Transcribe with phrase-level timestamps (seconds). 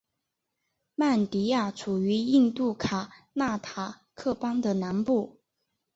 [0.95, 5.43] 曼迪亚处于印度卡纳塔克邦的南部。